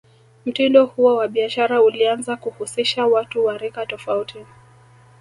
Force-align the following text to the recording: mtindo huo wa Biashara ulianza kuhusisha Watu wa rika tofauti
mtindo 0.45 0.85
huo 0.85 1.15
wa 1.15 1.27
Biashara 1.27 1.81
ulianza 1.81 2.35
kuhusisha 2.35 3.05
Watu 3.05 3.45
wa 3.45 3.57
rika 3.57 3.85
tofauti 3.85 4.45